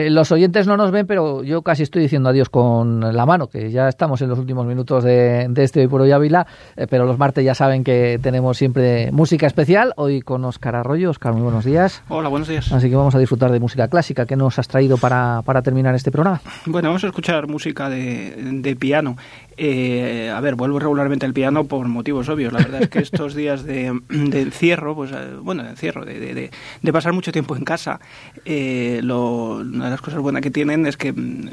Eh, 0.00 0.08
los 0.08 0.32
oyentes 0.32 0.66
no 0.66 0.78
nos 0.78 0.90
ven, 0.90 1.06
pero 1.06 1.42
yo 1.42 1.60
casi 1.60 1.82
estoy 1.82 2.00
diciendo 2.02 2.30
adiós 2.30 2.48
con 2.48 3.00
la 3.14 3.26
mano, 3.26 3.48
que 3.48 3.70
ya 3.70 3.88
estamos 3.88 4.22
en 4.22 4.30
los 4.30 4.38
últimos 4.38 4.64
minutos 4.66 5.04
de, 5.04 5.50
este 5.56 5.80
Hoy 5.80 5.88
por 5.88 6.00
Hoy 6.00 6.10
Ávila, 6.10 6.46
eh, 6.76 6.86
pero 6.88 7.04
los 7.04 7.18
martes 7.18 7.44
ya 7.44 7.54
saben 7.54 7.84
que 7.84 8.18
tenemos 8.22 8.56
siempre 8.56 9.12
música 9.12 9.46
especial. 9.46 9.92
Hoy 9.96 10.22
con 10.22 10.42
Oscar 10.44 10.76
Arroyo. 10.76 11.10
Oscar, 11.10 11.34
muy 11.34 11.42
buenos 11.42 11.66
días. 11.66 12.02
Hola, 12.08 12.30
buenos 12.30 12.48
días. 12.48 12.72
Así 12.72 12.88
que 12.88 12.96
vamos 12.96 13.14
a 13.14 13.18
disfrutar 13.18 13.52
de 13.52 13.60
música 13.60 13.88
clásica. 13.88 14.24
¿Qué 14.24 14.36
nos 14.36 14.58
has 14.58 14.68
traído 14.68 14.96
para, 14.96 15.42
para 15.44 15.60
terminar 15.60 15.94
este 15.94 16.10
programa? 16.10 16.40
Bueno, 16.64 16.88
vamos 16.88 17.04
a 17.04 17.08
escuchar 17.08 17.46
música 17.46 17.90
de, 17.90 18.34
de 18.36 18.76
piano. 18.76 19.16
Eh, 19.62 20.32
a 20.34 20.40
ver, 20.40 20.54
vuelvo 20.54 20.78
regularmente 20.78 21.26
al 21.26 21.34
piano 21.34 21.64
por 21.64 21.86
motivos 21.86 22.30
obvios. 22.30 22.50
La 22.50 22.60
verdad 22.60 22.82
es 22.84 22.88
que 22.88 22.98
estos 23.00 23.34
días 23.34 23.62
de, 23.62 23.88
encierro, 24.08 24.94
pues 24.94 25.12
eh, 25.12 25.34
bueno, 25.42 25.62
de 25.62 25.70
encierro, 25.70 26.06
de, 26.06 26.50
de, 26.82 26.92
pasar 26.92 27.12
mucho 27.12 27.30
tiempo 27.30 27.54
en 27.54 27.64
casa, 27.64 28.00
eh, 28.46 29.00
lo, 29.02 29.62
las 29.90 30.00
cosas 30.00 30.20
buenas 30.20 30.42
que 30.42 30.50
tienen 30.50 30.86
es 30.86 30.96
que 30.96 31.12
mm, 31.12 31.48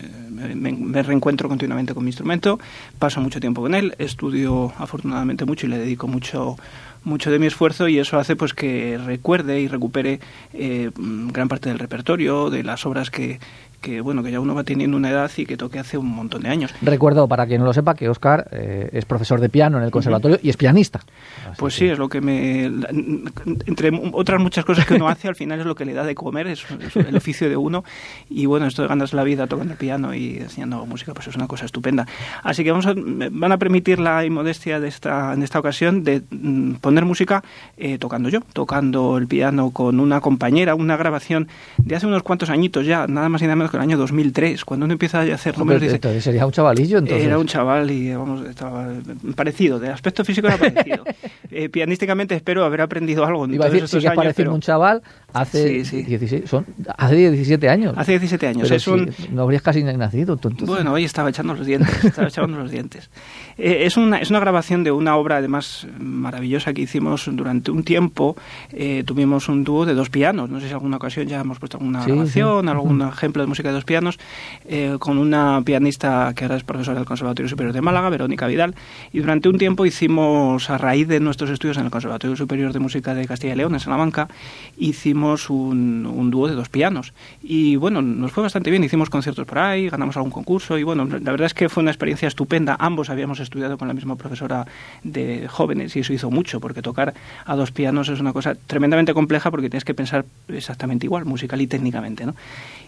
me, 0.55 1.03
reencuentro 1.03 1.49
continuamente 1.49 1.93
con 1.93 2.03
mi 2.03 2.09
instrumento, 2.09 2.59
paso 2.99 3.21
mucho 3.21 3.39
tiempo 3.39 3.61
con 3.61 3.75
él, 3.75 3.95
estudio 3.97 4.73
afortunadamente 4.77 5.45
mucho 5.45 5.65
y 5.65 5.69
le 5.69 5.77
dedico 5.77 6.07
mucho 6.07 6.55
mucho 7.03 7.31
de 7.31 7.39
mi 7.39 7.47
esfuerzo 7.47 7.87
y 7.87 7.99
eso 7.99 8.19
hace 8.19 8.35
pues 8.35 8.53
que 8.53 8.97
recuerde 8.97 9.61
y 9.61 9.69
recupere 9.69 10.19
mm, 10.53 11.29
gran 11.29 11.47
parte 11.47 11.69
del 11.69 11.79
repertorio, 11.79 12.49
de 12.49 12.63
las 12.63 12.85
obras 12.85 13.09
que, 13.09 13.39
que 13.81 14.01
bueno 14.01 14.23
que 14.23 14.31
ya 14.31 14.39
uno 14.39 14.55
va 14.55 14.63
teniendo 14.63 14.97
una 14.97 15.09
edad 15.09 15.31
y 15.37 15.45
que 15.45 15.57
toque 15.57 15.79
hace 15.79 15.97
un 15.97 16.07
montón 16.07 16.43
de 16.43 16.49
años. 16.49 16.73
Recuerdo, 16.81 17.27
para 17.27 17.45
quien 17.45 17.59
no 17.61 17.65
lo 17.65 17.73
sepa, 17.73 17.95
que 17.95 18.09
Oscar 18.09 18.47
eh, 18.51 18.89
es 18.93 19.05
profesor 19.05 19.39
de 19.39 19.49
piano 19.49 19.77
en 19.77 19.83
el 19.83 19.91
conservatorio 19.91 20.39
y 20.41 20.49
es 20.49 20.57
pianista. 20.57 21.01
pues 21.57 21.75
sí, 21.75 21.87
es 21.87 21.97
lo 21.97 22.09
que 22.09 22.21
me... 22.21 22.65
Entre 22.65 23.91
otras 24.13 24.41
muchas 24.41 24.65
cosas 24.65 24.85
que 24.85 24.95
uno 24.95 25.07
hace, 25.07 25.27
al 25.27 25.35
final 25.35 25.59
es 25.59 25.65
lo 25.65 25.75
que 25.75 25.85
le 25.85 25.93
da 25.93 26.03
de 26.03 26.15
comer, 26.15 26.47
es, 26.47 26.65
el 26.95 27.15
oficio 27.15 27.49
de 27.49 27.57
uno. 27.57 27.83
Y 28.29 28.45
bueno, 28.45 28.65
esto 28.65 28.81
de 28.81 28.87
ganas 28.87 29.13
la 29.13 29.23
vida 29.23 29.47
tocando 29.47 29.75
piano 29.75 30.13
y 30.13 30.37
enseñando 30.37 30.85
música, 30.85 31.13
pues 31.13 31.27
es 31.27 31.35
una 31.35 31.47
cosa 31.47 31.65
estupenda. 31.65 32.07
Así 32.43 32.63
que 32.63 32.71
vamos 32.71 32.87
a, 32.87 32.93
van 32.95 33.51
a 33.51 33.57
permitir 33.57 33.99
la 33.99 34.25
inmodestia 34.25 34.79
de 34.79 34.87
esta, 34.87 35.33
en 35.33 35.43
esta 35.43 35.59
ocasión 35.59 36.03
de 36.03 36.23
mm, 36.29 36.75
poner 36.75 37.05
música 37.05 37.43
eh, 37.77 37.97
tocando 37.97 38.29
yo, 38.29 38.41
tocando 38.53 39.17
el 39.17 39.27
piano 39.27 39.71
con 39.71 39.99
una 39.99 40.21
compañera, 40.21 40.75
una 40.75 40.97
grabación 40.97 41.47
de 41.77 41.95
hace 41.95 42.07
unos 42.07 42.23
cuantos 42.23 42.49
añitos 42.49 42.85
ya, 42.85 43.07
nada 43.07 43.29
más 43.29 43.41
y 43.41 43.45
nada 43.45 43.55
menos 43.55 43.66
que 43.69 43.77
el 43.77 43.83
año 43.83 43.97
2003, 43.97 44.65
cuando 44.65 44.85
uno 44.85 44.93
empieza 44.93 45.21
a 45.21 45.33
hacer 45.33 45.57
números... 45.57 45.81
Dice, 45.81 46.21
sería 46.21 46.45
un 46.45 46.51
chavalillo 46.51 46.97
entonces. 46.99 47.25
Era 47.25 47.37
un 47.37 47.47
chaval 47.47 47.89
y 47.91 48.13
vamos, 48.13 48.47
estaba 48.47 48.89
parecido, 49.35 49.79
de 49.79 49.89
aspecto 49.89 50.23
físico 50.23 50.47
era 50.47 50.57
parecido. 50.57 51.03
eh, 51.51 51.69
pianísticamente 51.69 52.35
espero 52.35 52.63
haber 52.65 52.81
aprendido 52.81 53.25
algo 53.25 53.45
en 53.45 53.53
Iba 53.53 53.65
a 53.65 53.69
decir, 53.69 53.87
sigue 53.87 54.11
pareciendo 54.11 54.53
un 54.53 54.61
chaval 54.61 55.01
hace, 55.33 55.69
16, 55.69 56.49
son, 56.49 56.65
hace 56.97 57.15
17 57.15 57.69
años. 57.69 57.93
Hace 57.97 58.13
17 58.13 58.47
años. 58.47 58.71
es 58.71 58.87
un... 58.87 59.13
no 59.31 59.43
habrías 59.43 59.61
casi 59.61 59.83
nacido. 59.83 60.33
Entonces. 60.33 60.67
Bueno, 60.67 60.93
hoy 60.93 61.03
estaba 61.05 61.29
echando 61.29 61.53
los 61.53 61.65
dientes, 61.65 62.03
estaba 62.03 62.27
echando 62.27 62.57
los 62.57 62.71
dientes. 62.71 63.09
Eh, 63.57 63.85
es, 63.85 63.97
una, 63.97 64.19
es 64.19 64.29
una 64.29 64.39
grabación 64.39 64.83
de 64.83 64.91
una 64.91 65.15
obra 65.15 65.37
además 65.37 65.87
maravillosa 65.99 66.73
que 66.73 66.81
hicimos 66.83 67.29
durante 67.31 67.71
un 67.71 67.83
tiempo. 67.83 68.35
Eh, 68.71 69.03
tuvimos 69.05 69.49
un 69.49 69.63
dúo 69.63 69.85
de 69.85 69.93
dos 69.93 70.09
pianos. 70.09 70.49
No 70.49 70.59
sé 70.59 70.67
si 70.67 70.73
alguna 70.73 70.97
ocasión 70.97 71.27
ya 71.27 71.41
hemos 71.41 71.59
puesto 71.59 71.77
alguna 71.77 72.03
grabación, 72.03 72.69
algún 72.69 73.01
ejemplo 73.01 73.41
de 73.41 73.47
música 73.47 73.69
de 73.69 73.75
dos 73.75 73.85
pianos, 73.85 74.19
eh, 74.67 74.95
con 74.99 75.17
una 75.17 75.61
pianista 75.65 76.33
que 76.35 76.45
ahora 76.45 76.57
es 76.57 76.63
profesora 76.63 76.97
del 76.97 77.05
Conservatorio 77.05 77.49
Superior 77.49 77.73
de 77.73 77.81
Málaga, 77.81 78.09
Verónica 78.09 78.47
Vidal. 78.47 78.75
Y 79.11 79.19
durante 79.19 79.49
un 79.49 79.57
tiempo 79.57 79.85
hicimos, 79.85 80.69
a 80.69 80.77
raíz 80.77 81.07
de 81.07 81.19
nuestros 81.19 81.49
estudios 81.49 81.77
en 81.77 81.85
el 81.85 81.91
Conservatorio 81.91 82.35
Superior 82.35 82.73
de 82.73 82.79
Música 82.79 83.13
de 83.13 83.25
Castilla 83.25 83.53
y 83.53 83.57
León, 83.57 83.73
en 83.73 83.79
Salamanca, 83.79 84.27
hicimos 84.77 85.49
un, 85.49 86.05
un 86.05 86.29
dúo 86.29 86.47
de 86.47 86.55
dos 86.55 86.69
pianos. 86.69 87.13
Y 87.41 87.75
bueno, 87.75 88.01
nos 88.01 88.31
fue 88.31 88.43
bastante 88.43 88.69
bien. 88.69 88.83
Hicimos 88.83 89.09
conciertos 89.09 89.45
por 89.45 89.59
ahí, 89.59 89.89
ganamos 89.89 90.15
algún 90.17 90.31
concurso 90.31 90.77
y 90.77 90.83
bueno, 90.83 91.05
la 91.05 91.31
verdad 91.31 91.47
es 91.47 91.53
que 91.53 91.69
fue 91.69 91.81
una 91.81 91.91
experiencia 91.91 92.27
estupenda. 92.27 92.75
Ambos 92.79 93.09
habíamos 93.09 93.39
estudiado 93.47 93.77
con 93.77 93.87
la 93.87 93.93
misma 93.93 94.15
profesora 94.15 94.65
de 95.03 95.47
jóvenes 95.47 95.95
y 95.95 95.99
eso 96.01 96.13
hizo 96.13 96.29
mucho, 96.29 96.59
porque 96.59 96.81
tocar 96.81 97.13
a 97.45 97.55
dos 97.55 97.71
pianos 97.71 98.09
es 98.09 98.19
una 98.19 98.33
cosa 98.33 98.55
tremendamente 98.55 99.13
compleja 99.13 99.51
porque 99.51 99.69
tienes 99.69 99.85
que 99.85 99.93
pensar 99.93 100.25
exactamente 100.47 101.05
igual, 101.05 101.25
musical 101.25 101.59
y 101.61 101.67
técnicamente. 101.67 102.25
¿no? 102.25 102.35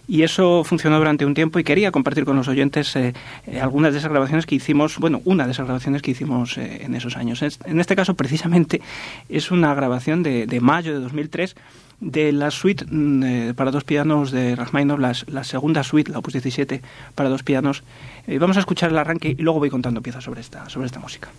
Y 0.08 0.22
eso 0.22 0.64
funcionó 0.64 0.98
durante 0.98 1.24
un 1.24 1.34
tiempo 1.34 1.58
y 1.58 1.64
quería 1.64 1.90
compartir 1.90 2.24
con 2.24 2.36
los 2.36 2.48
oyentes 2.48 2.94
eh, 2.96 3.14
eh, 3.46 3.60
algunas 3.60 3.92
de 3.92 3.98
esas 3.98 4.10
grabaciones 4.10 4.46
que 4.46 4.54
hicimos, 4.54 4.98
bueno, 4.98 5.22
una 5.24 5.46
de 5.46 5.52
esas 5.52 5.66
grabaciones 5.66 6.02
que 6.02 6.10
hicimos 6.10 6.58
eh, 6.58 6.84
en 6.84 6.94
esos 6.94 7.16
años. 7.16 7.42
En 7.42 7.80
este 7.80 7.96
caso, 7.96 8.14
precisamente, 8.14 8.80
es 9.28 9.50
una 9.50 9.74
grabación 9.74 10.22
de, 10.22 10.46
de 10.46 10.60
mayo 10.60 10.92
de 10.92 11.00
2003 11.00 11.54
de 12.00 12.32
la 12.32 12.50
suite 12.50 12.84
mm, 12.88 13.54
para 13.54 13.70
dos 13.70 13.84
pianos 13.84 14.30
de 14.30 14.56
Rachmaninoff, 14.56 14.98
la, 14.98 15.12
la, 15.28 15.44
segunda 15.44 15.82
suite, 15.82 16.10
la 16.10 16.18
opus 16.18 16.32
17 16.32 16.82
para 17.14 17.28
dos 17.28 17.42
pianos. 17.42 17.82
vamos 18.26 18.56
a 18.56 18.60
escuchar 18.60 18.90
el 18.90 18.98
arranque 18.98 19.34
y 19.36 19.42
luego 19.42 19.58
voy 19.58 19.70
contando 19.70 20.02
piezas 20.02 20.24
sobre 20.24 20.40
esta, 20.40 20.68
sobre 20.68 20.86
esta 20.86 21.00
música. 21.00 21.30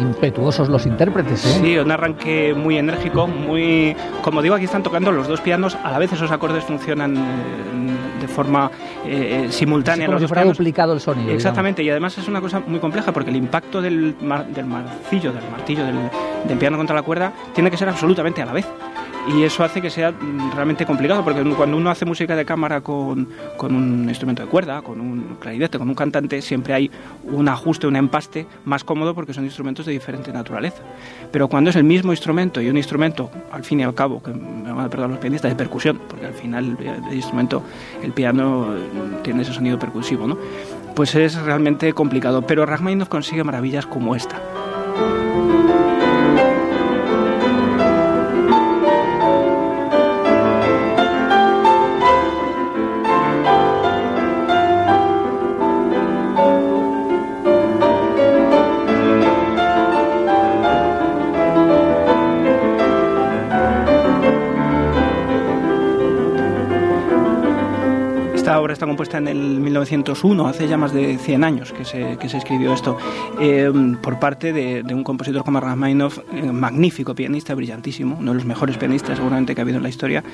Impetuosos 0.00 0.68
los 0.68 0.86
intérpretes. 0.86 1.44
¿eh? 1.44 1.60
Sí, 1.62 1.78
un 1.78 1.90
arranque 1.90 2.54
muy 2.54 2.78
enérgico, 2.78 3.26
muy... 3.26 3.96
Como 4.22 4.42
digo, 4.42 4.54
aquí 4.54 4.64
están 4.64 4.82
tocando 4.82 5.12
los 5.12 5.28
dos 5.28 5.40
pianos, 5.40 5.76
a 5.82 5.90
la 5.90 5.98
vez 5.98 6.12
esos 6.12 6.30
acordes 6.30 6.64
funcionan 6.64 7.16
eh, 7.16 8.20
de 8.20 8.28
forma 8.28 8.70
eh, 9.06 9.46
simultánea. 9.50 10.06
como 10.06 10.18
si 10.18 10.26
fuera 10.26 10.44
duplicado 10.44 10.92
el 10.92 11.00
sonido. 11.00 11.30
Exactamente, 11.32 11.82
y 11.82 11.90
además 11.90 12.16
es 12.18 12.28
una 12.28 12.40
cosa 12.40 12.60
muy 12.66 12.80
compleja 12.80 13.12
porque 13.12 13.30
el 13.30 13.36
impacto 13.36 13.80
del, 13.80 14.16
del 14.54 14.66
marcillo, 14.66 15.32
del 15.32 15.48
martillo, 15.50 15.84
del, 15.84 15.96
del 16.46 16.58
piano 16.58 16.76
contra 16.76 16.94
la 16.94 17.02
cuerda, 17.02 17.32
tiene 17.54 17.70
que 17.70 17.76
ser 17.76 17.88
absolutamente 17.88 18.42
a 18.42 18.46
la 18.46 18.52
vez 18.52 18.66
y 19.36 19.44
eso 19.44 19.62
hace 19.62 19.80
que 19.80 19.90
sea 19.90 20.10
mm, 20.12 20.52
realmente 20.54 20.84
complicado 20.84 21.22
porque 21.24 21.42
cuando 21.54 21.76
uno 21.76 21.90
hace 21.90 22.04
música 22.04 22.34
de 22.34 22.44
cámara 22.44 22.80
con, 22.80 23.28
con, 23.56 23.74
un 23.74 24.08
instrumento 24.08 24.42
de 24.42 24.48
cuerda, 24.48 24.82
con 24.82 25.00
un 25.00 25.36
clarinete, 25.40 25.78
con 25.78 25.88
un 25.88 25.94
cantante, 25.94 26.42
siempre 26.42 26.74
hay 26.74 26.90
un 27.24 27.48
ajuste, 27.48 27.86
un 27.86 27.96
empaste 27.96 28.46
más 28.64 28.84
cómodo 28.84 29.14
porque 29.14 29.32
son 29.32 29.44
instrumentos 29.44 29.86
de 29.86 29.92
diferente 29.92 30.32
naturaleza. 30.32 30.82
Pero 31.30 31.48
cuando 31.48 31.70
es 31.70 31.76
el 31.76 31.84
mismo 31.84 32.12
instrumento 32.12 32.60
y 32.60 32.68
un 32.68 32.76
instrumento, 32.76 33.30
al 33.52 33.64
fin 33.64 33.80
y 33.80 33.82
al 33.84 33.94
cabo, 33.94 34.22
que 34.22 34.32
me 34.32 34.72
van 34.72 34.86
a 34.86 34.88
perdonar 34.88 35.10
los 35.10 35.18
pianistas, 35.18 35.50
de 35.50 35.56
percusión, 35.56 36.00
porque 36.08 36.26
al 36.26 36.34
final 36.34 36.76
el 36.80 37.14
instrumento, 37.14 37.62
el 38.02 38.12
piano, 38.12 38.74
eh, 38.76 38.80
tiene 39.22 39.42
ese 39.42 39.52
sonido 39.52 39.78
percusivo, 39.78 40.26
¿no? 40.26 40.38
Pues 40.94 41.14
es 41.14 41.40
realmente 41.40 41.92
complicado. 41.92 42.42
Pero 42.42 42.66
Rachmaninoff 42.66 43.08
consigue 43.08 43.44
maravillas 43.44 43.86
como 43.86 44.14
esta. 44.14 44.40
Obra 68.48 68.72
está 68.72 68.86
compuesta 68.86 69.18
en 69.18 69.28
el 69.28 69.38
1901, 69.38 70.46
hace 70.46 70.66
ya 70.66 70.76
más 70.76 70.92
de 70.92 71.18
100 71.18 71.44
años 71.44 71.72
que 71.72 71.84
se, 71.84 72.16
que 72.18 72.28
se 72.28 72.38
escribió 72.38 72.72
esto, 72.72 72.96
eh, 73.38 73.70
por 74.02 74.18
parte 74.18 74.52
de, 74.52 74.82
un 74.94 75.04
compositor 75.04 75.44
como 75.44 75.60
Rachmaninoff, 75.60 76.18
eh, 76.32 76.50
magnífico 76.50 77.14
pianista, 77.14 77.54
brillantísimo, 77.54 78.16
uno 78.18 78.32
de 78.32 78.38
los 78.38 78.46
mejores 78.46 78.76
pianistas 78.78 79.18
seguramente 79.18 79.54
que 79.54 79.60
ha 79.60 79.62
habido 79.62 79.76
en 79.76 79.82
la 79.82 79.88
historia, 79.88 80.24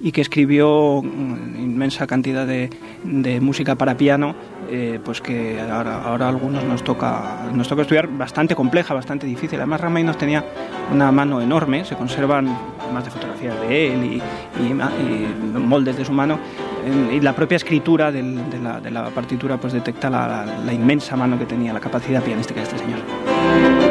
y 0.00 0.12
que 0.12 0.20
escribió 0.20 1.02
mm, 1.02 1.60
inmensa 1.60 2.06
cantidad 2.06 2.46
de, 2.46 2.68
de 3.04 3.40
música 3.40 3.76
para 3.76 3.96
piano, 3.96 4.34
eh, 4.70 4.98
pues 5.02 5.20
que 5.20 5.60
ahora, 5.60 6.02
ahora 6.02 6.26
a 6.26 6.28
algunos 6.28 6.64
nos 6.64 6.82
toca, 6.82 7.48
nos 7.54 7.68
toca 7.68 7.82
estudiar 7.82 8.08
bastante 8.08 8.54
compleja, 8.54 8.92
bastante 8.92 9.26
difícil. 9.26 9.58
Además, 9.58 9.80
Rachmaninoff 9.80 10.16
tenía 10.16 10.44
una 10.92 11.12
mano 11.12 11.40
enorme, 11.40 11.84
se 11.84 11.94
conservan 11.94 12.46
más 12.92 13.04
de 13.04 13.10
fotografías 13.10 13.58
de 13.60 13.94
él 13.94 14.04
y 14.04 14.74
moldes 15.58 15.96
de 15.96 16.04
su 16.04 16.12
mano, 16.12 16.38
y 17.12 17.20
la 17.20 17.34
propia 17.34 17.56
escritura 17.56 18.10
de, 18.10 18.22
la, 18.90 19.10
partitura 19.10 19.56
pues 19.56 19.72
detecta 19.72 20.10
la 20.10 20.72
inmensa 20.72 21.16
mano 21.16 21.38
que 21.38 21.46
tenía, 21.46 21.72
la 21.72 21.80
capacidad 21.80 22.22
pianística 22.22 22.60
de 22.60 22.66
este 22.66 22.78
señor. 22.78 23.81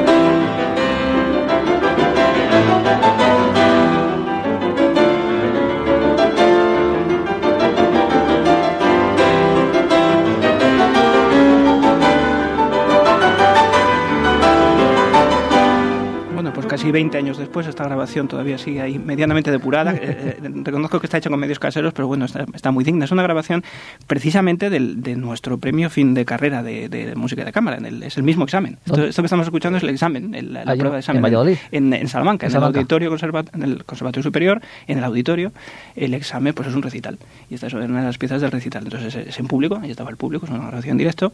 Casi 16.91 17.03
20 17.03 17.17
años 17.17 17.37
después, 17.37 17.67
esta 17.67 17.83
grabación 17.83 18.27
todavía 18.27 18.57
sigue 18.57 18.81
ahí 18.81 18.99
medianamente 18.99 19.51
depurada. 19.51 19.95
Eh, 20.01 20.37
eh, 20.43 20.51
reconozco 20.63 20.99
que 20.99 21.05
está 21.05 21.17
hecha 21.17 21.29
con 21.29 21.39
medios 21.39 21.59
caseros, 21.59 21.93
pero 21.93 22.07
bueno, 22.07 22.25
está, 22.25 22.71
muy 22.71 22.83
digna. 22.83 23.05
Es 23.05 23.11
una 23.11 23.21
grabación 23.21 23.63
precisamente 24.07 24.69
del, 24.69 25.03
de 25.03 25.15
nuestro 25.15 25.59
premio 25.59 25.89
fin 25.89 26.13
de 26.13 26.25
carrera 26.25 26.63
de, 26.63 27.13
música 27.15 27.45
de 27.45 27.51
cámara. 27.51 27.77
es 28.03 28.17
el 28.17 28.23
mismo 28.23 28.43
examen. 28.43 28.77
Esto, 28.85 29.21
que 29.21 29.25
estamos 29.25 29.45
escuchando 29.45 29.77
es 29.77 29.83
el 29.83 29.89
examen, 29.89 30.31
la, 30.53 30.63
prueba 30.75 30.95
de 30.95 30.99
examen. 30.99 31.23
¿En, 31.71 31.93
En, 31.93 32.07
Salamanca, 32.07 32.47
en, 32.47 32.55
el 32.55 32.63
auditorio 32.63 33.15
en 33.53 33.63
el 33.63 33.85
Conservatorio 33.85 34.23
Superior, 34.23 34.61
en 34.87 34.97
el 34.97 35.03
auditorio, 35.03 35.51
el 35.95 36.13
examen 36.13 36.53
pues 36.53 36.69
es 36.69 36.73
un 36.73 36.81
recital. 36.81 37.19
Y 37.49 37.55
esta 37.55 37.67
es 37.67 37.73
una 37.73 37.85
de 37.85 38.05
las 38.05 38.17
piezas 38.17 38.41
del 38.41 38.51
recital. 38.51 38.83
Entonces 38.83 39.15
es, 39.15 39.39
en 39.39 39.47
público, 39.47 39.79
ahí 39.81 39.91
estaba 39.91 40.09
el 40.09 40.17
público, 40.17 40.45
es 40.45 40.51
una 40.51 40.67
grabación 40.67 40.93
en 40.93 40.97
directo. 40.97 41.31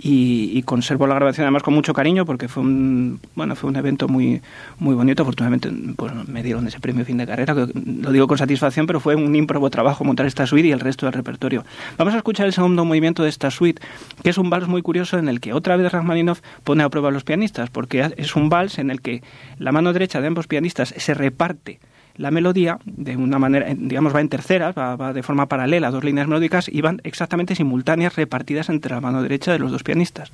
Y, 0.00 0.50
y 0.54 0.62
conservo 0.62 1.06
la 1.06 1.14
grabación 1.14 1.44
además 1.44 1.62
con 1.62 1.74
mucho 1.74 1.94
cariño 1.94 2.26
porque 2.26 2.48
fue 2.48 2.62
un, 2.62 3.20
bueno, 3.34 3.54
fue 3.54 3.70
un 3.70 3.76
evento 3.76 4.08
muy, 4.08 4.40
muy 4.78 4.94
bonito. 4.98 5.22
Afortunadamente 5.22 5.70
pues, 5.96 6.12
me 6.28 6.42
dieron 6.42 6.66
ese 6.66 6.78
premio 6.80 7.04
fin 7.04 7.16
de 7.16 7.26
carrera, 7.26 7.54
lo 7.54 8.12
digo 8.12 8.26
con 8.26 8.36
satisfacción, 8.36 8.86
pero 8.86 9.00
fue 9.00 9.14
un 9.14 9.34
ímprobo 9.34 9.70
trabajo 9.70 10.04
montar 10.04 10.26
esta 10.26 10.46
suite 10.46 10.68
y 10.68 10.72
el 10.72 10.80
resto 10.80 11.06
del 11.06 11.14
repertorio. 11.14 11.64
Vamos 11.96 12.14
a 12.14 12.18
escuchar 12.18 12.46
el 12.46 12.52
segundo 12.52 12.84
movimiento 12.84 13.22
de 13.22 13.30
esta 13.30 13.50
suite, 13.50 13.80
que 14.22 14.30
es 14.30 14.38
un 14.38 14.50
vals 14.50 14.68
muy 14.68 14.82
curioso 14.82 15.18
en 15.18 15.28
el 15.28 15.40
que 15.40 15.52
otra 15.54 15.76
vez 15.76 15.90
Rachmaninoff 15.90 16.40
pone 16.64 16.82
a 16.82 16.88
prueba 16.90 17.08
a 17.08 17.12
los 17.12 17.24
pianistas, 17.24 17.70
porque 17.70 18.12
es 18.16 18.36
un 18.36 18.48
vals 18.48 18.78
en 18.78 18.90
el 18.90 19.00
que 19.00 19.22
la 19.58 19.72
mano 19.72 19.92
derecha 19.92 20.20
de 20.20 20.26
ambos 20.26 20.46
pianistas 20.46 20.94
se 20.96 21.14
reparte 21.14 21.80
la 22.18 22.30
melodía 22.30 22.78
de 22.84 23.16
una 23.16 23.38
manera, 23.38 23.66
digamos, 23.74 24.14
va 24.14 24.20
en 24.20 24.28
terceras, 24.28 24.76
va, 24.76 25.12
de 25.12 25.22
forma 25.22 25.46
paralela, 25.46 25.90
dos 25.90 26.04
líneas 26.04 26.26
melódicas 26.26 26.68
y 26.68 26.80
van 26.82 27.00
exactamente 27.04 27.54
simultáneas 27.54 28.16
repartidas 28.16 28.68
entre 28.68 28.94
la 28.94 29.00
mano 29.00 29.22
derecha 29.22 29.52
de 29.52 29.58
los 29.58 29.70
dos 29.72 29.84
pianistas. 29.84 30.32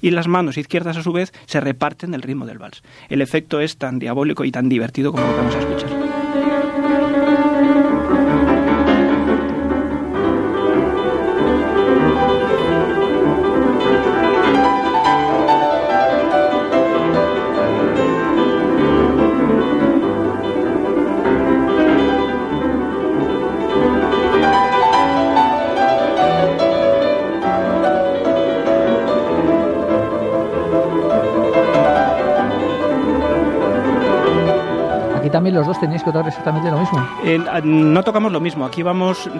Y 0.00 0.10
las 0.10 0.28
manos 0.28 0.56
izquierdas, 0.56 0.96
a 0.96 1.02
su 1.02 1.12
vez, 1.12 1.32
se 1.46 1.60
reparten 1.60 2.14
el 2.14 2.22
ritmo 2.22 2.46
del 2.46 2.58
vals. 2.58 2.82
El 3.08 3.20
efecto 3.20 3.60
es 3.60 3.76
tan 3.76 3.98
diabólico 3.98 4.44
y 4.44 4.52
tan 4.52 4.68
divertido 4.68 5.12
como 5.12 5.26
lo 5.26 5.32
que 5.32 5.38
vamos 5.38 5.54
a 5.56 5.58
escuchar. 5.58 6.03
Los 35.54 35.66
dos 35.66 35.80
tenéis 35.80 36.02
que 36.02 36.12
tocar 36.12 36.28
exactamente 36.28 36.70
lo 36.70 36.78
mismo. 36.78 37.06
Eh, 37.24 37.38
no 37.64 38.02
tocamos 38.02 38.32
lo 38.32 38.40
mismo. 38.40 38.66
Aquí 38.66 38.82
vamos, 38.82 39.30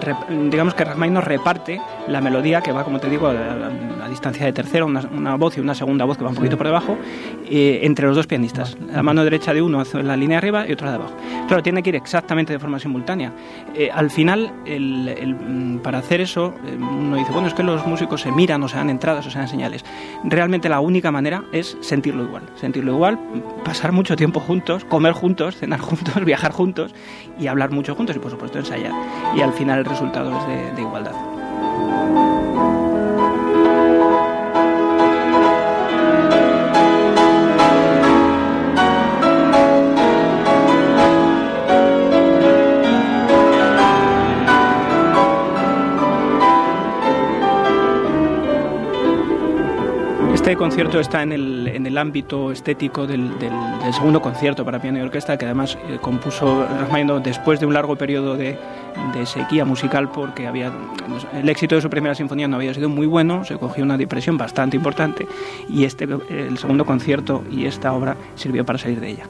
digamos 0.49 0.73
que 0.73 0.83
Rachmaninoff 0.83 1.15
nos 1.15 1.23
reparte 1.23 1.81
la 2.07 2.19
melodía 2.19 2.61
que 2.61 2.71
va, 2.71 2.83
como 2.83 2.99
te 2.99 3.09
digo, 3.09 3.27
a, 3.27 4.09
distancia 4.09 4.45
de 4.45 4.53
tercera, 4.53 4.85
una, 4.85 5.35
voz 5.35 5.57
y 5.57 5.59
una 5.59 5.73
segunda 5.73 6.05
voz 6.05 6.17
que 6.17 6.23
va 6.23 6.29
un 6.29 6.35
poquito 6.35 6.57
por 6.57 6.67
debajo, 6.67 6.97
eh, 7.49 7.79
entre 7.83 8.07
los 8.07 8.15
dos 8.15 8.27
pianistas. 8.27 8.77
La 8.91 9.03
mano 9.03 9.23
derecha 9.23 9.53
de 9.53 9.61
uno 9.61 9.79
hace 9.79 10.01
la 10.03 10.15
línea 10.15 10.37
arriba 10.37 10.67
y 10.67 10.73
otra 10.73 10.89
de 10.89 10.95
abajo. 10.95 11.13
Claro, 11.47 11.63
tiene 11.63 11.83
que 11.83 11.89
ir 11.89 11.95
exactamente 11.95 12.53
de 12.53 12.59
forma 12.59 12.79
simultánea. 12.79 13.33
Eh, 13.73 13.89
al 13.91 14.09
final, 14.11 14.51
mm, 14.65 15.77
para 15.77 15.99
hacer 15.99 16.21
eso, 16.21 16.53
uno 16.77 17.17
dice, 17.17 17.31
bueno, 17.31 17.47
es 17.47 17.53
que 17.53 17.63
los 17.63 17.85
músicos 17.85 18.21
se 18.21 18.31
miran 18.31 18.63
o 18.63 18.67
se 18.67 18.77
dan 18.77 18.89
entradas 18.89 19.25
o 19.27 19.31
se 19.31 19.39
dan 19.39 19.47
señales. 19.47 19.83
Realmente 20.23 20.69
la 20.69 20.79
única 20.79 21.11
manera 21.11 21.43
es 21.51 21.77
sentirlo 21.81 22.23
igual. 22.23 22.43
Sentirlo 22.55 22.93
igual, 22.93 23.19
pasar 23.63 23.91
mucho 23.91 24.15
tiempo 24.15 24.39
juntos, 24.39 24.85
comer 24.85 25.13
juntos, 25.13 25.55
cenar 25.57 25.79
juntos, 25.79 26.04
viajar 26.25 26.51
juntos 26.51 26.93
y 27.39 27.47
hablar 27.47 27.71
mucho 27.71 27.95
juntos 27.95 28.15
y 28.15 28.19
por 28.19 28.31
supuesto 28.31 28.59
ensayar. 28.59 28.93
Y 29.35 29.41
al 29.41 29.53
final 29.53 29.79
el 29.79 29.85
resultado 29.85 30.37
es 30.37 30.75
de 30.75 30.81
igualdad. 30.81 31.13
Este 50.45 50.57
concierto 50.57 50.99
está 50.99 51.23
en 51.23 51.31
el, 51.31 51.67
en 51.69 51.87
el 51.87 51.97
ámbito 51.97 52.51
estético 52.51 53.07
del, 53.07 53.31
segundo 53.91 54.21
concierto 54.21 54.63
para 54.63 54.79
piano 54.79 54.99
y 54.99 55.01
orquesta, 55.01 55.39
que 55.39 55.45
además 55.45 55.75
eh, 55.89 55.97
compuso 55.99 56.67
Rachmaninoff 56.67 57.23
después 57.23 57.59
de 57.59 57.65
un 57.65 57.73
largo 57.73 57.95
periodo 57.95 58.37
de, 58.37 58.55
sequía 59.25 59.65
musical, 59.65 60.11
porque 60.11 60.45
había 60.45 60.71
el 61.33 61.49
éxito 61.49 61.73
de 61.73 61.81
su 61.81 61.89
primera 61.89 62.13
sinfonía 62.13 62.47
no 62.47 62.57
había 62.57 62.75
sido 62.75 62.89
muy 62.89 63.07
bueno, 63.07 63.43
se 63.43 63.57
cogió 63.57 63.83
una 63.83 63.97
depresión 63.97 64.37
bastante 64.37 64.77
importante, 64.77 65.25
y 65.67 65.83
este, 65.83 66.07
el 66.29 66.59
segundo 66.59 66.85
concierto 66.85 67.43
y 67.49 67.65
esta 67.65 67.91
obra 67.93 68.15
sirvió 68.35 68.63
para 68.63 68.77
salir 68.77 68.99
de 68.99 69.09
ella. 69.09 69.27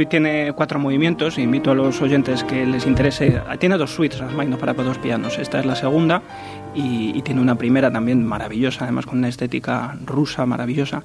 Suite 0.00 0.10
tiene 0.10 0.52
cuatro 0.54 0.78
movimientos, 0.78 1.36
invito 1.38 1.72
a 1.72 1.74
los 1.74 2.00
oyentes 2.00 2.42
que 2.44 2.64
les 2.64 2.86
interese. 2.86 3.42
Tiene 3.58 3.76
dos 3.76 3.90
suites 3.90 4.18
Rachmaninoff 4.18 4.58
para 4.58 4.72
dos 4.72 4.96
pianos. 4.96 5.38
Esta 5.38 5.60
es 5.60 5.66
la 5.66 5.74
segunda 5.74 6.22
y, 6.74 7.20
tiene 7.20 7.42
una 7.42 7.56
primera 7.56 7.90
también 7.90 8.24
maravillosa, 8.24 8.84
además 8.84 9.04
con 9.04 9.18
una 9.18 9.28
estética 9.28 9.98
rusa 10.06 10.46
maravillosa. 10.46 11.02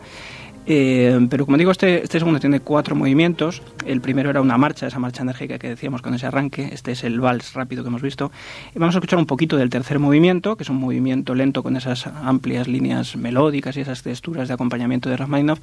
Eh, 0.68 1.28
pero 1.30 1.46
como 1.46 1.58
digo, 1.58 1.72
este, 1.72 2.04
este 2.04 2.20
segundo 2.20 2.40
tiene 2.40 2.62
cuatro 2.62 2.96
movimientos. 2.96 3.62
El 3.86 4.02
primero 4.02 4.30
era 4.30 4.42
una 4.42 4.58
marcha, 4.58 4.88
esa 4.88 4.98
marcha 4.98 5.24
enérgica 5.24 5.60
que 5.60 5.70
decíamos 5.70 6.02
con 6.02 6.14
ese 6.14 6.26
arranque. 6.26 6.70
Este 6.72 6.94
es 6.94 7.04
el 7.04 7.20
vals 7.20 7.54
rápido 7.54 7.84
que 7.84 7.90
hemos 7.90 8.02
visto. 8.02 8.32
Y 8.74 8.80
vamos 8.80 8.96
a 8.96 9.00
escuchar 9.00 9.20
un 9.20 9.26
poquito 9.26 9.58
del 9.58 9.70
tercer 9.70 10.00
movimiento, 10.00 10.56
que 10.56 10.64
es 10.64 10.70
un 10.70 10.78
movimiento 10.78 11.36
lento 11.36 11.64
con 11.64 11.76
esas 11.76 12.08
amplias 12.08 12.68
líneas 12.68 13.16
melódicas 13.16 13.78
y 13.78 13.82
esas 13.82 14.02
texturas 14.04 14.48
de 14.48 14.54
acompañamiento 14.54 15.10
de 15.10 15.18
Rachmaninoff. 15.18 15.60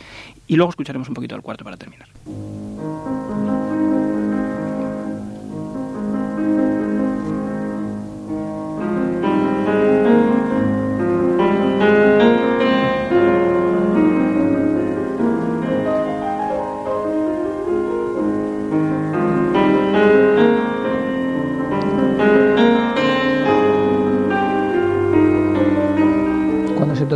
Y 0.46 0.56
luego 0.56 0.70
escucharemos 0.70 1.08
un 1.08 1.14
poquito 1.14 1.34
del 1.34 1.42
cuarto 1.42 1.64
para 1.64 1.76
terminar. 1.76 2.08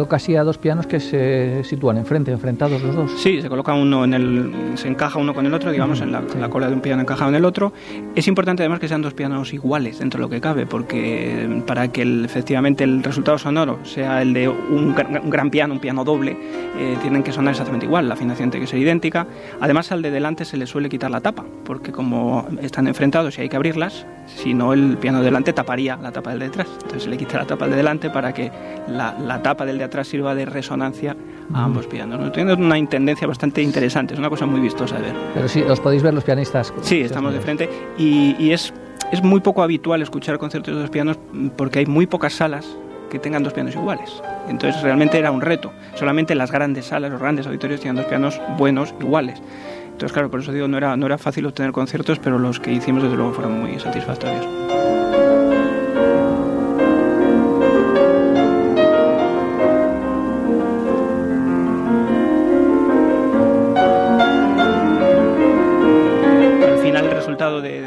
Casi 0.04 0.36
a 0.36 0.44
dos 0.44 0.58
pianos 0.58 0.86
que 0.86 1.00
se 1.00 1.64
sitúan 1.64 1.96
enfrente, 1.96 2.30
enfrentados 2.30 2.82
los 2.82 2.94
dos. 2.94 3.12
Sí, 3.16 3.40
se 3.40 3.48
coloca 3.48 3.72
uno 3.72 4.04
en 4.04 4.12
el, 4.12 4.52
se 4.74 4.88
encaja 4.88 5.18
uno 5.18 5.32
con 5.32 5.46
el 5.46 5.54
otro, 5.54 5.70
digamos, 5.70 6.00
en 6.02 6.12
la, 6.12 6.22
cola 6.50 6.68
de 6.68 6.74
un 6.74 6.80
piano 6.80 7.00
encajado 7.02 7.30
en 7.30 7.36
el 7.36 7.44
otro. 7.44 7.72
Es 8.14 8.28
importante 8.28 8.62
además 8.62 8.80
que 8.80 8.88
sean 8.88 9.02
dos 9.02 9.14
pianos 9.14 9.52
iguales 9.54 9.98
dentro 9.98 10.18
de 10.18 10.22
lo 10.22 10.28
que 10.28 10.40
cabe, 10.40 10.66
porque 10.66 11.62
para 11.66 11.88
que 11.88 12.02
efectivamente 12.24 12.84
el 12.84 13.02
resultado 13.02 13.38
sonoro 13.38 13.78
sea 13.84 14.20
el 14.22 14.34
de 14.34 14.48
un, 14.48 14.94
gran 14.94 15.50
piano, 15.50 15.74
un 15.74 15.80
piano 15.80 16.04
doble, 16.04 16.36
eh, 16.78 16.96
tienen 17.00 17.22
que 17.22 17.32
sonar 17.32 17.52
exactamente 17.52 17.86
igual, 17.86 18.08
la 18.08 18.14
afinación 18.14 18.50
tiene 18.50 18.66
que 18.66 18.70
ser 18.70 18.78
idéntica. 18.78 19.26
Además 19.60 19.90
al 19.92 20.02
de 20.02 20.10
delante 20.10 20.44
se 20.44 20.56
le 20.56 20.66
suele 20.66 20.88
quitar 20.88 21.10
la 21.10 21.20
tapa, 21.20 21.44
porque 21.64 21.92
como 21.92 22.46
están 22.60 22.86
enfrentados 22.86 23.38
y 23.38 23.42
hay 23.42 23.48
que 23.48 23.56
abrirlas, 23.56 24.06
si 24.26 24.54
no 24.54 24.72
el 24.72 24.98
piano 24.98 25.18
de 25.18 25.26
delante 25.26 25.52
taparía 25.52 25.96
la 25.96 26.12
tapa 26.12 26.30
del 26.30 26.40
de 26.40 26.44
detrás. 26.46 26.68
Entonces 26.74 27.04
se 27.04 27.10
le 27.10 27.16
quita 27.16 27.38
la 27.38 27.46
tapa 27.46 27.64
al 27.64 27.70
de 27.70 27.76
delante 27.76 28.10
para 28.10 28.32
que 28.32 28.50
la, 28.88 29.16
la 29.18 29.42
tapa 29.42 29.64
del 29.64 29.78
de 29.78 29.84
atrás 29.86 30.08
sirva 30.08 30.34
de 30.34 30.44
resonancia 30.44 31.16
a 31.52 31.64
ambos 31.64 31.86
pianos. 31.86 32.20
¿no? 32.20 32.30
Tiene 32.32 32.54
una 32.54 32.78
intendencia 32.78 33.26
bastante 33.26 33.62
interesante, 33.62 34.14
es 34.14 34.20
una 34.20 34.30
cosa 34.30 34.46
muy 34.46 34.60
vistosa 34.60 34.96
de 34.96 35.02
ver. 35.02 35.14
Pero 35.34 35.48
sí, 35.48 35.62
os 35.62 35.80
podéis 35.80 36.02
ver 36.02 36.14
los 36.14 36.24
pianistas. 36.24 36.72
Sí, 36.82 37.00
estamos 37.00 37.32
de 37.32 37.40
frente 37.40 37.68
y, 37.98 38.36
y 38.38 38.52
es, 38.52 38.72
es 39.12 39.22
muy 39.22 39.40
poco 39.40 39.62
habitual 39.62 40.02
escuchar 40.02 40.38
conciertos 40.38 40.74
de 40.74 40.80
dos 40.80 40.90
pianos 40.90 41.18
porque 41.56 41.80
hay 41.80 41.86
muy 41.86 42.06
pocas 42.06 42.34
salas 42.34 42.66
que 43.10 43.18
tengan 43.18 43.42
dos 43.42 43.52
pianos 43.52 43.74
iguales. 43.74 44.22
Entonces 44.48 44.82
realmente 44.82 45.18
era 45.18 45.30
un 45.30 45.40
reto. 45.40 45.72
Solamente 45.94 46.34
las 46.34 46.50
grandes 46.50 46.86
salas, 46.86 47.10
los 47.10 47.20
grandes 47.20 47.46
auditorios 47.46 47.80
tenían 47.80 47.96
dos 47.96 48.06
pianos 48.06 48.40
buenos, 48.58 48.94
iguales. 49.00 49.40
Entonces, 49.86 50.12
claro, 50.12 50.30
por 50.30 50.40
eso 50.40 50.52
digo, 50.52 50.68
no 50.68 50.76
era, 50.76 50.94
no 50.96 51.06
era 51.06 51.16
fácil 51.16 51.46
obtener 51.46 51.72
conciertos, 51.72 52.18
pero 52.18 52.38
los 52.38 52.60
que 52.60 52.70
hicimos 52.70 53.02
desde 53.02 53.16
luego 53.16 53.32
fueron 53.32 53.60
muy 53.60 53.80
satisfactorios. 53.80 54.46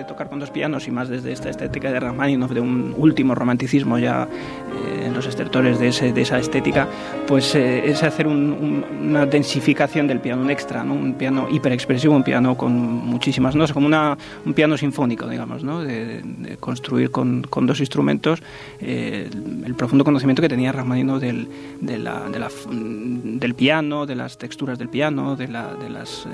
Tocar 0.10 0.28
con 0.28 0.40
dos 0.40 0.50
pianos 0.50 0.88
y 0.88 0.92
más 0.92 1.08
desde 1.08 1.32
esta 1.32 1.50
estética 1.50 1.92
de 1.92 2.00
Rachmaninoff, 2.00 2.52
de 2.52 2.60
un 2.60 2.96
último 2.98 3.36
romanticismo 3.36 4.00
ya 4.00 4.24
eh, 4.24 5.06
en 5.06 5.14
los 5.14 5.28
estertores 5.28 5.80
de, 5.80 5.88
esa 5.88 6.40
estética, 6.40 6.88
pues 7.28 7.56
eh, 7.56 7.90
es 7.90 8.02
hacer 8.04 8.28
una 8.28 9.26
densificación 9.26 10.08
del 10.08 10.20
piano, 10.20 10.42
un 10.42 10.50
extra, 10.50 10.84
¿no? 10.84 10.96
un 10.96 11.14
piano 11.14 11.48
hiperexpresivo, 11.50 12.16
un 12.16 12.24
piano 12.24 12.58
con 12.58 12.74
muchísimas 12.74 13.56
notas, 13.56 13.72
como 13.72 13.86
una, 13.86 14.18
un 14.46 14.54
piano 14.54 14.78
sinfónico, 14.78 15.28
digamos, 15.28 15.64
¿no? 15.64 15.82
de, 15.82 16.58
construir 16.60 17.12
con, 17.12 17.44
con, 17.44 17.68
dos 17.68 17.80
instrumentos 17.80 18.42
eh, 18.82 19.30
el 19.64 19.76
profundo 19.76 20.04
conocimiento 20.04 20.42
que 20.42 20.50
tenía 20.50 20.72
Rachmaninoff 20.72 21.22
del, 21.22 21.48
de 21.80 22.00
la, 22.00 22.28
de 22.30 22.40
la, 22.40 22.50
del 22.72 23.54
piano, 23.54 24.08
de 24.08 24.16
las 24.16 24.38
texturas 24.40 24.80
del 24.80 24.90
piano, 24.90 25.36
de, 25.36 25.48
la, 25.48 25.76
de, 25.76 25.90
las, 25.90 26.28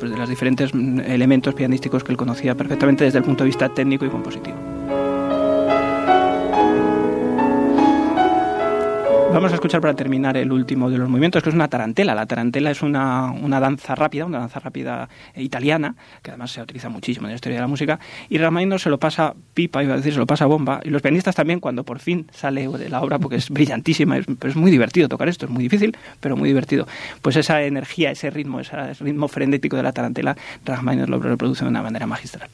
pues 0.00 0.10
de 0.10 0.16
los 0.16 0.28
diferentes 0.28 0.72
elementos 0.72 1.54
pianísticos 1.54 2.02
que 2.02 2.12
él 2.12 2.16
conocía 2.16 2.54
perfectamente 2.54 2.77
desde 2.86 3.18
el 3.18 3.24
punto 3.24 3.44
de 3.44 3.48
vista 3.48 3.68
técnico 3.68 4.04
y 4.04 4.08
compositivo. 4.08 4.56
Vamos 9.38 9.52
a 9.52 9.54
escuchar 9.54 9.80
para 9.80 9.94
terminar 9.94 10.36
el 10.36 10.50
último 10.50 10.90
de 10.90 10.98
los 10.98 11.08
movimientos, 11.08 11.44
que 11.44 11.50
es 11.50 11.54
una 11.54 11.68
tarantela. 11.68 12.12
La 12.12 12.26
tarantela 12.26 12.72
es 12.72 12.82
una, 12.82 13.30
una 13.30 13.60
danza 13.60 13.94
rápida, 13.94 14.24
una 14.24 14.40
danza 14.40 14.58
rápida 14.58 15.08
eh, 15.32 15.44
italiana, 15.44 15.94
que 16.22 16.32
además 16.32 16.50
se 16.50 16.60
utiliza 16.60 16.88
muchísimo 16.88 17.28
en 17.28 17.30
la 17.30 17.34
historia 17.36 17.58
de 17.58 17.60
la 17.60 17.68
música, 17.68 18.00
y 18.28 18.38
Ramaino 18.38 18.80
se 18.80 18.90
lo 18.90 18.98
pasa 18.98 19.34
pipa, 19.54 19.84
iba 19.84 19.94
a 19.94 19.98
decir, 19.98 20.14
se 20.14 20.18
lo 20.18 20.26
pasa 20.26 20.46
bomba, 20.46 20.80
y 20.82 20.90
los 20.90 21.02
pianistas 21.02 21.36
también 21.36 21.60
cuando 21.60 21.84
por 21.84 22.00
fin 22.00 22.26
sale 22.32 22.66
de 22.66 22.88
la 22.88 23.00
obra, 23.00 23.20
porque 23.20 23.36
es 23.36 23.48
brillantísima, 23.48 24.18
es, 24.18 24.26
es 24.42 24.56
muy 24.56 24.72
divertido 24.72 25.08
tocar 25.08 25.28
esto, 25.28 25.46
es 25.46 25.52
muy 25.52 25.62
difícil, 25.62 25.96
pero 26.18 26.36
muy 26.36 26.48
divertido. 26.48 26.88
Pues 27.22 27.36
esa 27.36 27.62
energía, 27.62 28.10
ese 28.10 28.30
ritmo, 28.30 28.58
ese 28.58 28.92
ritmo 28.94 29.28
frenético 29.28 29.76
de 29.76 29.84
la 29.84 29.92
tarantela, 29.92 30.36
Rachmaninoff 30.64 31.10
lo 31.10 31.20
reproduce 31.20 31.64
de 31.64 31.70
una 31.70 31.82
manera 31.82 32.08
magistral. 32.08 32.50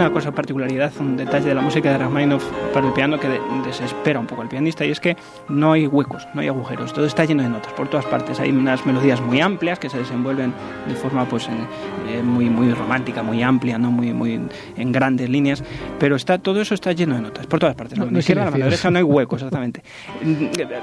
Una 0.00 0.12
cosa 0.12 0.32
particularidad, 0.32 0.92
un 0.98 1.16
detalle 1.16 1.48
de 1.48 1.54
la 1.54 1.60
música 1.60 1.92
de 1.92 1.98
Rachmaninoff 1.98 2.44
para 2.72 2.86
el 2.86 2.92
piano 2.92 3.20
que 3.20 3.28
desespera 3.66 4.18
un 4.18 4.26
poco 4.26 4.42
al 4.42 4.48
pianista 4.48 4.84
y 4.84 4.90
es 4.90 4.98
que 4.98 5.16
no 5.48 5.72
hay 5.72 5.86
huecos, 5.86 6.26
no 6.34 6.40
hay 6.40 6.48
agujeros, 6.48 6.92
todo 6.92 7.04
está 7.04 7.24
lleno 7.24 7.42
de 7.42 7.50
notas 7.50 7.72
por 7.74 7.88
todas 7.88 8.06
partes. 8.06 8.40
Hay 8.40 8.50
unas 8.50 8.86
melodías 8.86 9.20
muy 9.20 9.40
amplias 9.40 9.78
que 9.78 9.90
se 9.90 9.98
desenvuelven 9.98 10.54
de 10.88 10.94
forma 10.94 11.26
pues 11.26 11.48
eh, 11.48 12.22
muy 12.22 12.48
muy 12.48 12.72
romántica, 12.72 13.22
muy 13.22 13.42
amplia, 13.42 13.76
no 13.78 13.90
muy 13.90 14.14
muy 14.14 14.40
en 14.76 14.92
grandes 14.92 15.28
líneas, 15.28 15.62
pero 15.98 16.16
está 16.16 16.38
todo 16.38 16.62
eso 16.62 16.74
está 16.74 16.92
lleno 16.92 17.16
de 17.16 17.20
notas 17.20 17.46
por 17.46 17.60
todas 17.60 17.74
partes. 17.74 17.98
No, 17.98 18.06
la 18.06 18.20
izquierda, 18.20 18.50
la 18.50 18.64
derecha 18.64 18.90
no 18.90 18.98
hay 18.98 19.04
huecos 19.04 19.42
exactamente. 19.42 19.82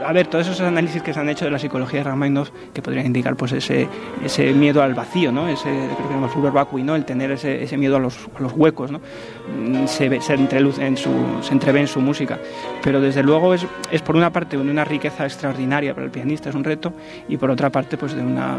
A 0.06 0.14
ver, 0.14 0.28
todos 0.28 0.48
esos 0.48 0.62
análisis 0.62 1.02
que 1.02 1.14
se 1.14 1.20
han 1.20 1.30
hecho 1.30 1.46
de 1.46 1.52
la 1.52 1.60
psicología 1.60 2.02
de 2.02 2.04
Rachmaninoff 2.04 2.52
que 2.74 2.84
podrían 2.84 3.08
indicar 3.08 3.36
pues 3.36 3.52
ese 3.52 3.88
ese 4.24 4.54
miedo 4.54 4.84
al 4.84 4.94
vacío, 4.94 5.32
¿no? 5.32 5.48
Ese 5.48 5.70
creo 5.70 6.08
que 6.08 6.14
llama 6.14 6.28
furor 6.28 6.54
vacui, 6.54 6.84
¿no? 6.84 6.96
El 6.96 7.06
tener 7.06 7.32
ese, 7.32 7.64
ese 7.64 7.78
miedo 7.78 7.96
a 7.96 8.00
los, 8.00 8.30
a 8.38 8.42
los 8.42 8.54
huecos, 8.54 8.92
¿no? 8.92 9.02
Mm, 9.48 9.88
se, 9.88 10.22
se, 10.22 10.34
en 10.34 10.98
su, 10.98 11.12
se 11.42 11.54
entrevé 11.54 11.80
en 11.80 11.88
su 11.88 12.02
música. 12.02 12.38
Pero 12.84 13.00
desde 13.00 13.24
luego 13.24 13.54
es, 13.54 13.66
es 13.92 14.02
por 14.02 14.16
una 14.16 14.32
parte 14.32 14.58
de 14.58 14.64
una 14.64 14.84
riqueza 14.84 15.26
extraordinaria 15.26 15.94
para 15.94 16.06
el 16.06 16.12
pianista, 16.12 16.50
es 16.50 16.56
un 16.56 16.64
reto, 16.64 16.94
y 17.28 17.38
por 17.38 17.50
otra 17.50 17.70
parte 17.70 17.98
pues 17.98 18.14
de 18.14 18.22
una, 18.22 18.58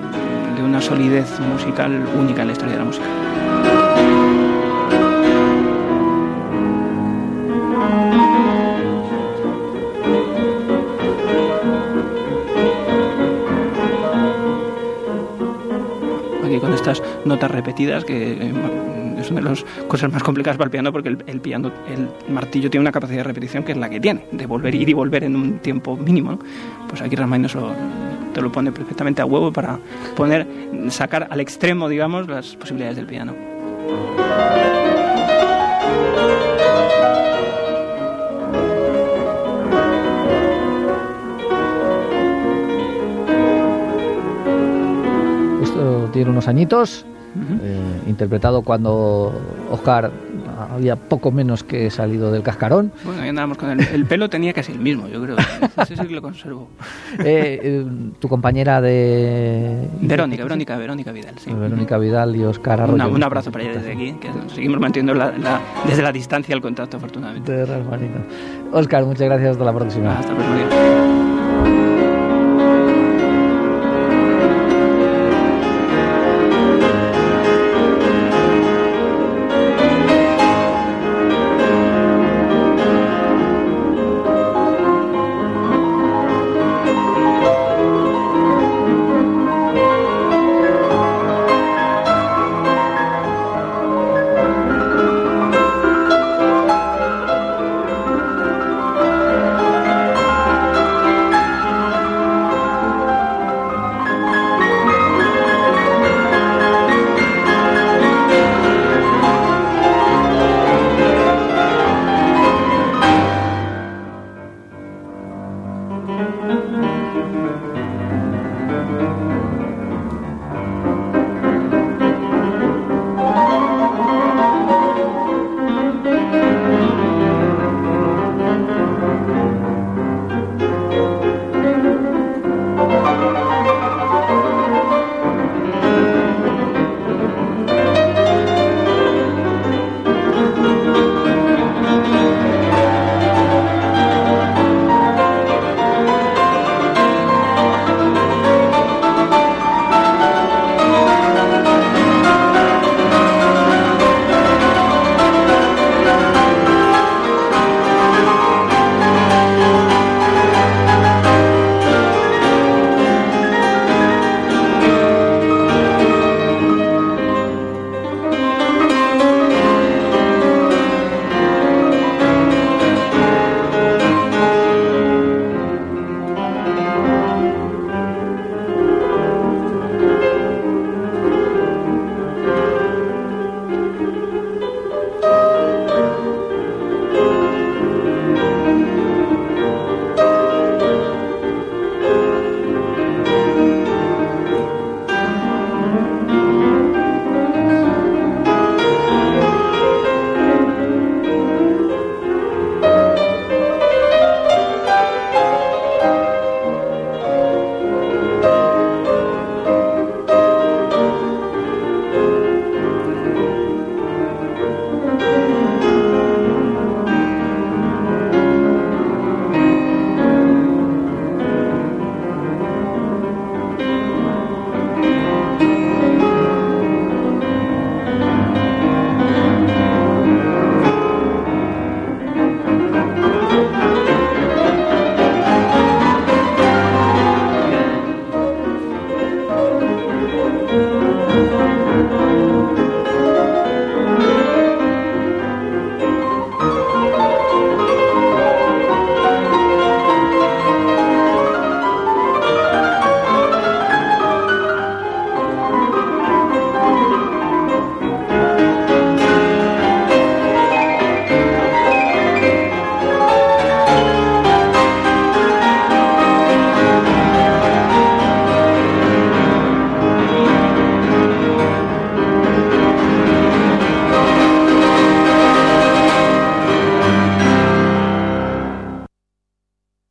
de 0.56 0.62
una 0.62 0.80
solidez 0.80 1.38
musical 1.40 2.06
única 2.18 2.42
en 2.42 2.48
la 2.48 2.52
historia 2.52 2.74
de 2.74 2.78
la 2.78 2.84
música. 2.84 3.06
Aquí 16.44 16.60
con 16.60 16.72
estas 16.72 17.02
notas 17.26 17.50
repetidas 17.50 18.06
que 18.06 18.32
eh, 18.32 18.52
es 19.20 19.30
una 19.30 19.40
de 19.40 19.48
las 19.48 19.64
cosas 19.88 20.12
más 20.12 20.22
complicadas 20.22 20.56
para 20.56 20.66
el 20.66 20.70
piano 20.70 20.92
porque 20.92 21.08
el, 21.08 21.40
piano, 21.40 21.70
el 21.88 22.32
martillo 22.32 22.70
tiene 22.70 22.82
una 22.82 22.92
capacidad 22.92 23.18
de 23.18 23.24
repetición 23.24 23.64
que 23.64 23.72
es 23.72 23.78
la 23.78 23.88
que 23.88 24.00
tiene, 24.00 24.24
de 24.32 24.46
volver, 24.46 24.74
ir 24.74 24.88
y 24.88 24.92
volver 24.92 25.24
en 25.24 25.36
un 25.36 25.58
tiempo 25.58 25.96
mínimo. 25.96 26.38
Pues 26.88 27.02
aquí 27.02 27.16
Rachmaninoff 27.16 27.56
te 28.32 28.40
lo 28.40 28.52
pone 28.52 28.72
perfectamente 28.72 29.22
a 29.22 29.26
huevo 29.26 29.52
para 29.52 29.78
poner, 30.16 30.46
sacar 30.90 31.28
al 31.30 31.40
extremo, 31.40 31.88
digamos, 31.88 32.28
las 32.28 32.56
posibilidades 32.56 32.96
del 32.96 33.06
piano. 33.06 33.34
Esto 45.62 46.10
tiene 46.12 46.30
unos 46.30 46.48
añitos 46.48 47.04
eh, 47.62 47.80
interpretado 48.08 48.62
cuando 48.62 49.32
Oscar 49.70 50.10
había 50.74 50.96
poco 50.96 51.30
menos 51.30 51.62
que 51.62 51.90
salido 51.90 52.32
del 52.32 52.42
cascarón. 52.42 52.92
Bueno, 53.04 53.22
ahí 53.22 53.28
andábamos 53.28 53.58
con 53.58 53.70
el, 53.70 53.80
el 53.80 54.06
pelo, 54.06 54.28
tenía 54.28 54.52
casi 54.52 54.72
el 54.72 54.80
mismo, 54.80 55.08
yo 55.08 55.22
creo. 55.22 55.36
Ese 55.82 55.96
sí 55.96 56.06
que 56.06 56.14
lo 56.14 56.22
conservo. 56.22 56.68
Eh, 57.18 57.60
eh, 57.62 57.86
tu 58.18 58.28
compañera 58.28 58.80
de... 58.80 59.88
Verónica, 60.00 60.42
Verónica, 60.42 60.76
Verónica 60.76 61.12
Vidal, 61.12 61.34
sí. 61.38 61.52
Verónica 61.52 61.98
Vidal 61.98 62.36
y 62.36 62.44
Oscar 62.44 62.80
Arroyo. 62.80 63.08
un 63.08 63.22
abrazo 63.22 63.52
para 63.52 63.64
ella 63.64 63.74
desde 63.74 63.92
aquí, 63.92 64.12
que 64.20 64.28
seguimos 64.54 64.80
manteniendo 64.80 65.14
desde 65.86 66.02
la 66.02 66.12
distancia 66.12 66.54
el 66.54 66.60
contacto, 66.60 66.96
afortunadamente. 66.96 67.52
De 67.52 67.66
Oscar, 68.72 69.04
muchas 69.04 69.26
gracias, 69.26 69.50
hasta 69.52 69.64
la 69.64 69.72
próxima. 69.72 70.18
Hasta 70.18 70.32
la 70.32 70.38
próxima. 70.38 71.27